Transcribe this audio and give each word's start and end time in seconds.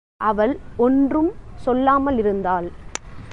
அவள் 0.21 0.59
ஒன்றும் 0.77 1.31
சொல்லாமலிருந்தாள். 1.65 2.67